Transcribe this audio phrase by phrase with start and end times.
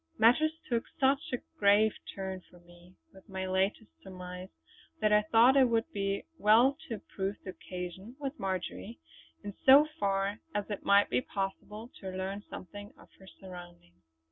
[0.17, 4.49] Matters took such a grave turn for me with my latest surmise,
[4.99, 8.97] that I thought it would be well to improve the occasion with Marjory,
[9.43, 14.01] in so far as it might be possible to learn something of her surroundings.